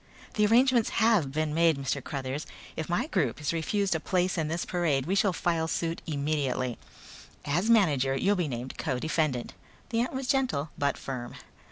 "The 0.33 0.47
arrangements 0.47 0.89
have 0.97 1.31
been 1.31 1.53
made, 1.53 1.77
Mr. 1.77 2.03
Cruthers. 2.03 2.47
If 2.75 2.89
my 2.89 3.05
group 3.05 3.39
is 3.39 3.53
refused 3.53 3.93
a 3.93 3.99
place 3.99 4.35
in 4.35 4.47
this 4.47 4.65
parade 4.65 5.05
we 5.05 5.13
shall 5.13 5.31
file 5.31 5.67
suit 5.67 6.01
immediately. 6.07 6.79
As 7.45 7.69
manager 7.69 8.15
you'll 8.15 8.35
be 8.35 8.47
named 8.47 8.79
co 8.79 8.97
defendant." 8.97 9.53
The 9.89 10.01
ant 10.01 10.13
was 10.13 10.25
gentle 10.25 10.71
but 10.75 10.97
firm. 10.97 11.35